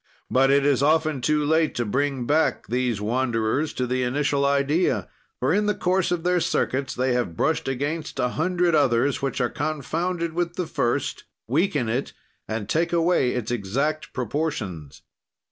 [0.31, 5.07] "But it is often too late to bring back these wanderers to the initial idea,
[5.39, 9.39] for, in the course of their circuits, they have brushed against a hundred others, which
[9.39, 12.13] are confounded with the first, weaken it,
[12.47, 15.03] and take away its exact proportions.